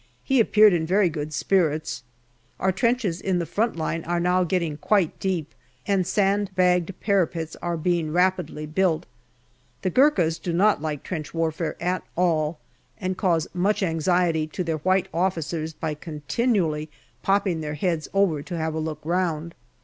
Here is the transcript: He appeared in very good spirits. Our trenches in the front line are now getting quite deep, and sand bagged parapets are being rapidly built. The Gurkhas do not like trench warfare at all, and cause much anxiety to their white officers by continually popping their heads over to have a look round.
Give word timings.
He 0.23 0.39
appeared 0.39 0.73
in 0.73 0.87
very 0.87 1.09
good 1.09 1.31
spirits. 1.31 2.01
Our 2.59 2.71
trenches 2.71 3.21
in 3.21 3.37
the 3.37 3.45
front 3.45 3.75
line 3.75 4.03
are 4.05 4.19
now 4.19 4.43
getting 4.43 4.77
quite 4.77 5.19
deep, 5.19 5.53
and 5.85 6.07
sand 6.07 6.49
bagged 6.55 6.91
parapets 7.01 7.55
are 7.61 7.77
being 7.77 8.11
rapidly 8.11 8.65
built. 8.65 9.05
The 9.83 9.91
Gurkhas 9.91 10.39
do 10.39 10.53
not 10.53 10.81
like 10.81 11.03
trench 11.03 11.35
warfare 11.35 11.75
at 11.79 12.01
all, 12.17 12.57
and 12.97 13.15
cause 13.15 13.47
much 13.53 13.83
anxiety 13.83 14.47
to 14.47 14.63
their 14.63 14.77
white 14.79 15.07
officers 15.13 15.71
by 15.71 15.93
continually 15.93 16.89
popping 17.21 17.61
their 17.61 17.75
heads 17.75 18.07
over 18.11 18.41
to 18.41 18.57
have 18.57 18.73
a 18.73 18.79
look 18.79 19.01
round. 19.03 19.53